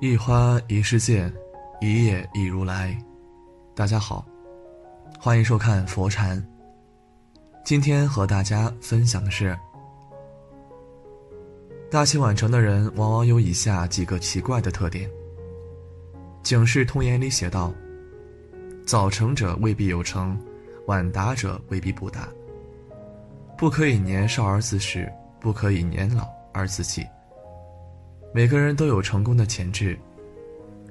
[0.00, 1.32] 一花一世界，
[1.80, 2.96] 一叶一如来。
[3.74, 4.24] 大家好，
[5.18, 6.44] 欢迎收看佛禅。
[7.64, 9.56] 今天和大家分享的是，
[11.90, 15.08] 大器晚成的人往往有以下几个奇怪的特点。
[16.42, 17.72] 《警世通言》里写道
[18.84, 20.38] ：“早成者未必有成，
[20.86, 22.28] 晚达者未必不达。
[23.56, 27.06] 不可以年少而自恃，不可以年老而自弃。”
[28.36, 29.96] 每个人都有成功的潜质，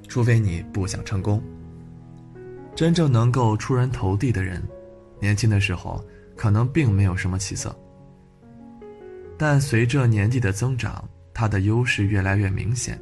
[0.08, 1.42] 除非你不想成功。
[2.74, 4.62] 真正能够出人头地的人，
[5.20, 6.02] 年轻的时候
[6.34, 7.76] 可能并没有什么起色，
[9.36, 12.98] 但随着年纪的增长，他的优势越来越明显，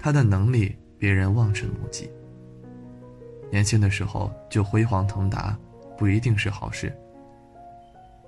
[0.00, 2.10] 他的能力别人望尘莫及。
[3.52, 5.56] 年轻的时候就辉煌腾达，
[5.96, 6.92] 不一定是好事。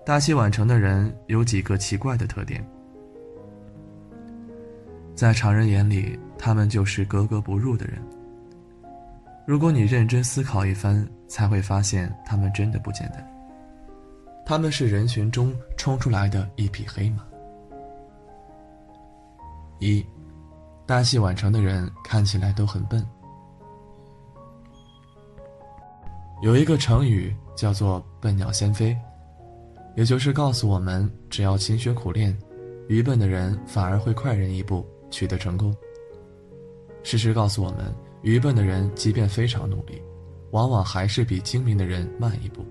[0.06, 2.64] 大器晚成的人有几个奇怪的特点。
[5.14, 8.02] 在常人眼里，他们就是格格不入的人。
[9.46, 13.28] 如果你认真思考一番，才会发现他们真的不简单。
[14.44, 17.24] 他们是人群中冲出来的一匹黑马。
[19.78, 20.04] 一，
[20.86, 23.04] 大器晚成的人看起来都很笨。
[26.41, 28.97] 有一个成语叫做“笨鸟先飞”，
[29.94, 32.37] 也就是告诉我们，只要勤学苦练，
[32.88, 34.87] 愚笨的人反而会快人一步。
[35.12, 35.73] 取得成功。
[37.05, 40.03] 事实告诉我们，愚笨的人即便非常努力，
[40.50, 42.65] 往往还是比精明的人慢一步。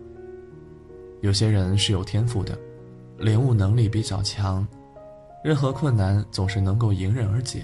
[1.22, 2.58] 有些人是有天赋的，
[3.18, 4.68] 领悟能力比较强，
[5.44, 7.64] 任何困难总是能够迎刃而解。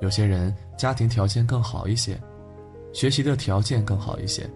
[0.00, 2.18] 有些人家庭条件更好一些，
[2.92, 4.48] 学习的条件更好一些，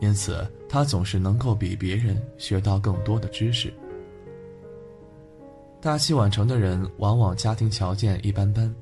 [0.00, 3.72] 因此他总是能够比别人学到更多的知识。
[5.84, 8.74] 大器晚成的人，往往家庭条件一般般，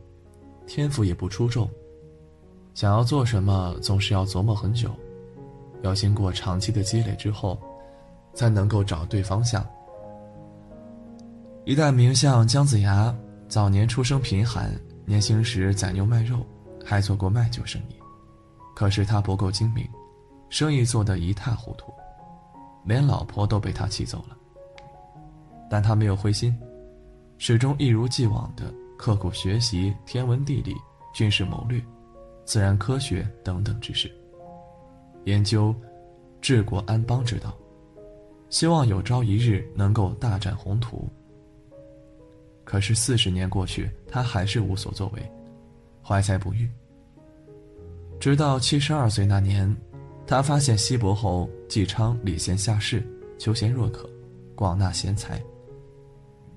[0.69, 1.69] 天赋也不出众，
[2.75, 4.89] 想要做什么总是要琢磨很久，
[5.83, 7.61] 要经过长期的积累之后，
[8.35, 9.67] 才能够找对方向。
[11.65, 13.13] 一代名将姜子牙，
[13.49, 14.73] 早年出生贫寒，
[15.05, 16.39] 年轻时宰牛卖肉，
[16.85, 17.97] 还做过卖酒生意，
[18.77, 19.85] 可是他不够精明，
[20.51, 21.93] 生意做得一塌糊涂，
[22.85, 24.37] 连老婆都被他气走了。
[25.69, 26.57] 但他没有灰心。
[27.45, 30.77] 始终一如既往的刻苦学习天文地理、
[31.13, 31.83] 军事谋略、
[32.45, 34.09] 自然科学等等知识，
[35.25, 35.75] 研究
[36.41, 37.53] 治国安邦之道，
[38.49, 41.11] 希望有朝一日能够大展宏图。
[42.63, 45.33] 可是四十年过去，他还是无所作为，
[46.01, 46.71] 怀才不遇。
[48.21, 49.77] 直到七十二岁那年，
[50.29, 53.05] 他发现西伯侯纪昌礼贤下士，
[53.37, 54.09] 求贤若渴，
[54.55, 55.43] 广纳贤才。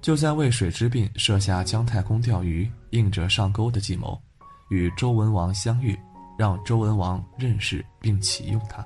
[0.05, 4.15] 就在渭水之滨设下姜太公钓鱼、应者上钩的计谋，
[4.69, 5.97] 与周文王相遇，
[6.37, 8.85] 让周文王认识并启用他。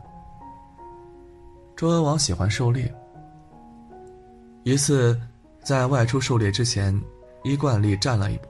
[1.76, 2.90] 周文王喜欢狩猎，
[4.64, 5.20] 一次
[5.62, 6.98] 在外出狩猎之前，
[7.44, 8.48] 依惯例占了一步。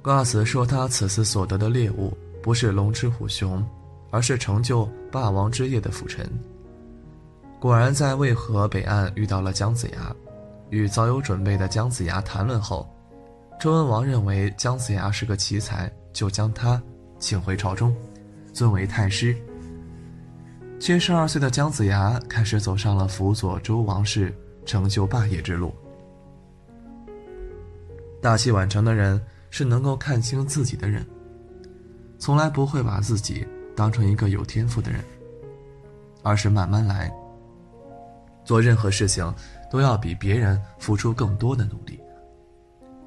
[0.00, 3.68] 卦辞说他此次所得的猎物不是龙吃虎熊，
[4.12, 6.24] 而是成就霸王之业的辅臣。
[7.58, 10.14] 果然在渭河北岸遇到了姜子牙。
[10.70, 12.88] 与早有准备的姜子牙谈论后，
[13.60, 16.82] 周文王认为姜子牙是个奇才，就将他
[17.18, 17.94] 请回朝中，
[18.52, 19.36] 尊为太师。
[20.78, 24.34] 七十二岁的姜子牙开始走上了辅佐周王室、
[24.64, 25.74] 成就霸业之路。
[28.20, 29.20] 大器晚成的人
[29.50, 31.06] 是能够看清自己的人，
[32.18, 33.46] 从来不会把自己
[33.76, 35.00] 当成一个有天赋的人，
[36.22, 37.10] 而是慢慢来。
[38.44, 39.32] 做任何事情。
[39.70, 42.00] 都要比别人付出更多的努力，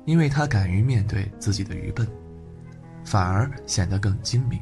[0.05, 2.07] 因为他敢于面对自己的愚笨，
[3.03, 4.61] 反而显得更精明。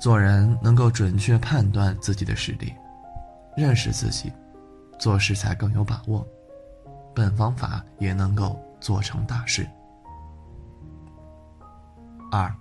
[0.00, 2.74] 做人能够准确判断自己的实力，
[3.56, 4.30] 认识自己，
[4.98, 6.26] 做事才更有把握，
[7.14, 9.66] 笨方法也能够做成大事。
[12.30, 12.54] 二，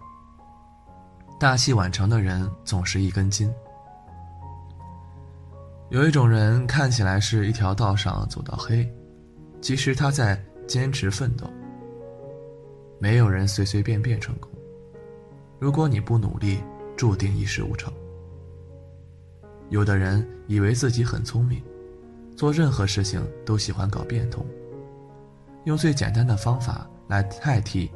[1.40, 3.54] 大器晚成的人总是一根筋。
[5.94, 8.84] 有一种人看起来是一条道上走到黑，
[9.62, 11.48] 其实他在坚持奋斗。
[12.98, 14.50] 没有人随随便便成功，
[15.60, 16.58] 如果你不努力，
[16.98, 17.94] 注定一事无成。
[19.70, 21.62] 有的人以为自己很聪明，
[22.36, 24.44] 做任何事情都喜欢搞变通，
[25.66, 27.88] 用最简单的方法来代替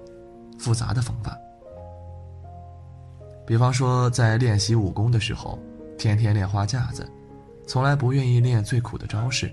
[0.60, 1.36] 复杂的方法。
[3.44, 5.58] 比方说，在练习武功的时候，
[5.98, 7.04] 天天练花架子。
[7.68, 9.52] 从来不愿意练最苦的招式，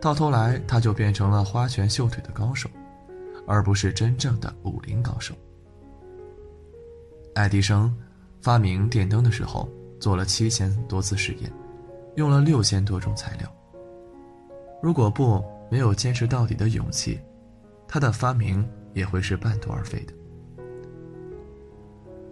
[0.00, 2.70] 到头来他就变成了花拳绣腿的高手，
[3.44, 5.34] 而不是真正的武林高手。
[7.34, 7.92] 爱迪生
[8.40, 9.68] 发明电灯的时候
[10.00, 11.52] 做了七千多次实验，
[12.14, 13.52] 用了六千多种材料。
[14.80, 17.18] 如果不没有坚持到底的勇气，
[17.88, 20.14] 他的发明也会是半途而废的。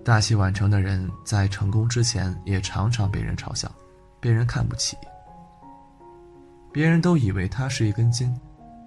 [0.05, 3.69] 大器晚成的人在成功之前也常常被人嘲笑。
[4.27, 4.97] 被人看不起，
[6.73, 8.37] 别人都以为他是一根筋，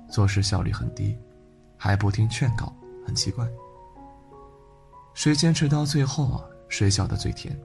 [0.09, 1.18] 做事效率很低，
[1.77, 2.75] 还不听劝告，
[3.07, 3.47] 很奇怪。
[5.13, 7.57] 谁坚持到最后，谁笑得最甜。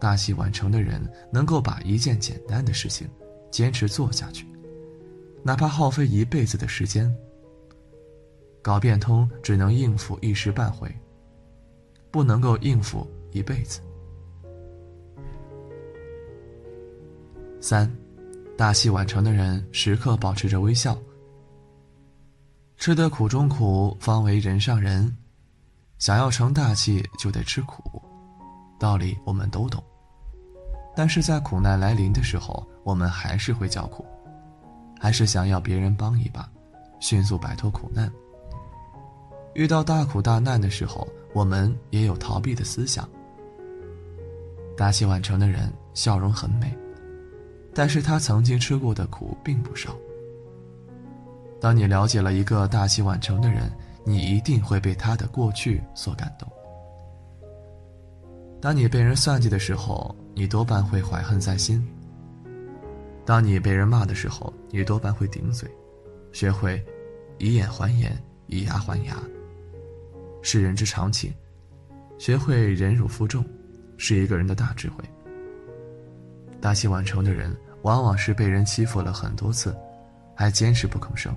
[0.00, 1.00] 大器晚成的人
[1.30, 3.08] 能够把一件简单的事情
[3.52, 4.44] 坚持做下去，
[5.44, 7.08] 哪怕耗费一辈子的时间。
[8.60, 10.92] 搞变通只能应付一时半会，
[12.10, 13.80] 不能够应付一辈子。
[17.62, 17.88] 三，
[18.58, 20.98] 大器晚成的人时刻保持着微笑。
[22.76, 25.16] 吃得苦中苦，方为人上人。
[25.96, 28.02] 想要成大器，就得吃苦，
[28.80, 29.80] 道理我们都懂。
[30.96, 34.04] 但是在苦难来临的时候，我们还是会叫苦，
[34.98, 36.50] 还是想要别人帮一把，
[36.98, 38.12] 迅速摆脱苦难。
[39.54, 43.08] 遇到大苦大难的时候，我们也有逃避的思想。
[44.76, 46.76] 大器晚成的人笑容很美。
[47.74, 49.96] 但是他曾经吃过的苦并不少。
[51.60, 53.70] 当你了解了一个大器晚成的人，
[54.04, 56.48] 你一定会被他的过去所感动。
[58.60, 61.80] 当你被人算计的时候，你多半会怀恨在心；
[63.24, 65.70] 当你被人骂的时候，你多半会顶嘴，
[66.32, 66.84] 学会
[67.38, 68.16] 以眼还眼，
[68.46, 69.16] 以牙还牙，
[70.42, 71.32] 是人之常情。
[72.18, 73.44] 学会忍辱负重，
[73.96, 75.02] 是一个人的大智慧。
[76.62, 79.76] 大器晚成的人，往往是被人欺负了很多次，
[80.32, 81.36] 还坚持不吭声、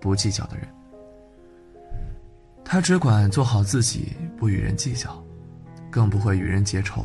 [0.00, 0.68] 不计较的人。
[2.64, 5.20] 他只管做好自己，不与人计较，
[5.90, 7.04] 更不会与人结仇。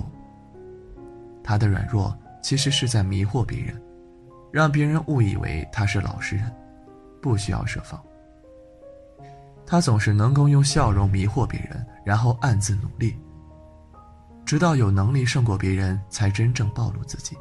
[1.43, 3.81] 他的软弱其实是在迷惑别人，
[4.51, 6.49] 让别人误以为他是老实人，
[7.19, 7.99] 不需要设防。
[9.65, 13.15] 他总是能够用笑容迷惑别人，然后暗自努力。
[14.49, 17.37] 直到有能力胜过别人，才真正暴露自己。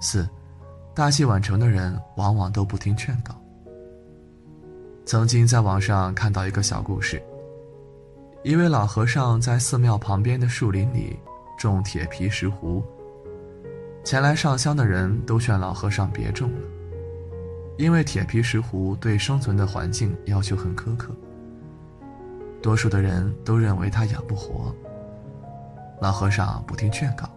[0.00, 0.26] 四，
[0.94, 3.34] 大器晚成的人往往都不听劝告。
[5.04, 7.22] 曾经在网上看到一个小故事：
[8.42, 11.14] 一位老和尚在寺庙旁边的树林里
[11.58, 12.82] 种铁皮石斛，
[14.02, 16.68] 前来上香的人都劝老和尚别种了，
[17.76, 21.14] 因为铁皮石斛对生存的环境要求很苛刻。
[22.64, 24.74] 多数的人都认为他养不活。
[26.00, 27.28] 老和尚不听劝告，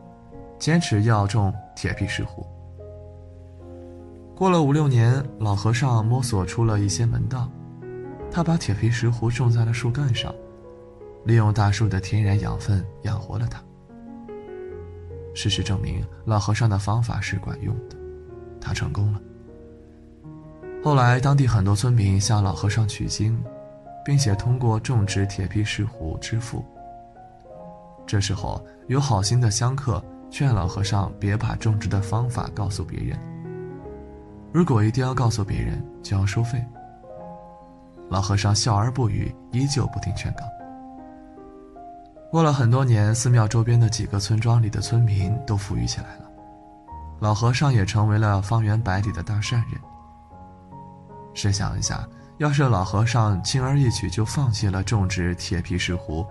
[0.58, 2.48] 坚持要种铁皮石斛。
[4.34, 7.52] 过了五六年，老和尚摸索出了一些门道，
[8.32, 10.34] 他把铁皮石斛种在了树干上，
[11.26, 13.62] 利用大树的天然养分养活了它。
[15.36, 17.98] 事实证明，老和尚的方法是管用的，
[18.62, 19.22] 他成功了。
[20.82, 23.38] 后来，当地很多村民向老和尚取经。
[24.08, 26.64] 并且通过种植铁皮石斛致富。
[28.06, 33.20] 这时候，有好心的香客劝老和尚别把种植的方法告诉别人。
[34.54, 36.64] 如果一定要告诉别人，就要收费。
[38.08, 40.46] 老和尚笑而不语，依旧不听劝告。
[42.32, 46.32] 过了很多年，寺庙周边的几个村庄里的村民都富裕起来了，
[47.20, 49.82] 老和尚也成为了方圆百里的大善人。
[51.34, 52.08] 试想一下。
[52.38, 56.24] 要是老和尚轻而易举就放弃了种植铁皮石斛，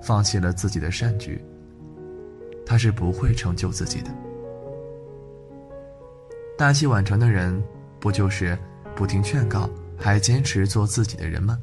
[0.00, 1.44] 放弃了自己的善举，
[2.64, 4.10] 他是不会成就自己的。
[6.56, 7.62] 大器晚成的人，
[8.00, 8.58] 不就是
[8.94, 11.58] 不听劝告，还坚持做自己的人吗？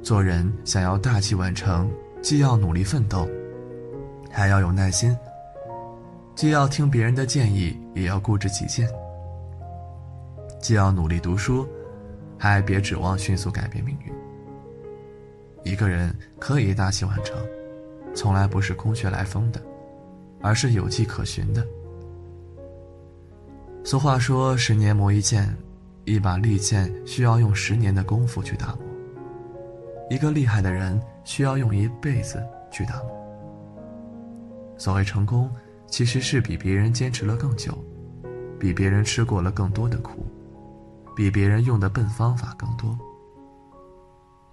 [0.00, 1.90] 做人想要大器晚成，
[2.22, 3.28] 既要努力奋斗，
[4.30, 5.12] 还要有耐心；
[6.36, 8.86] 既要听别人的建议，也要固执己见；
[10.60, 11.66] 既要努力读书。
[12.38, 14.12] 还别指望迅速改变命运。
[15.64, 17.36] 一个人可以大器晚成，
[18.14, 19.60] 从来不是空穴来风的，
[20.42, 21.66] 而是有迹可循的。
[23.82, 25.54] 俗话说：“十年磨一剑，
[26.04, 28.78] 一把利剑需要用十年的功夫去打磨。
[30.10, 33.10] 一个厉害的人需要用一辈子去打磨。”
[34.76, 35.50] 所谓成功，
[35.86, 37.72] 其实是比别人坚持了更久，
[38.58, 40.26] 比别人吃过了更多的苦。
[41.14, 42.98] 比别人用的笨方法更多。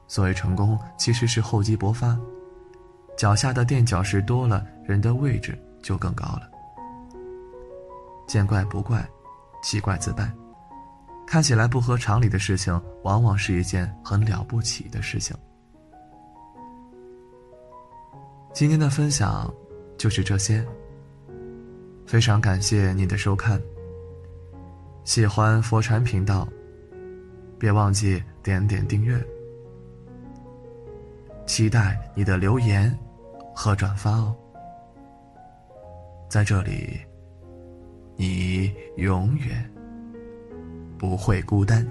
[0.07, 2.19] 所谓成功，其实是厚积薄发，
[3.17, 6.49] 脚下的垫脚石多了，人的位置就更高了。
[8.27, 9.07] 见怪不怪，
[9.63, 10.31] 奇怪自败。
[11.25, 15.35] 看起来不合常理的事情，往往是一件很了不起的事情。
[18.53, 19.49] 今天的分享
[19.97, 20.65] 就是这些。
[22.05, 23.61] 非常感谢你的收看。
[25.03, 26.47] 喜欢佛禅频道，
[27.57, 29.19] 别忘记点点订阅。
[31.47, 32.95] 期待你的留言
[33.53, 34.35] 和转发哦。
[36.29, 36.99] 在这里，
[38.15, 39.69] 你永远
[40.97, 41.85] 不会孤单。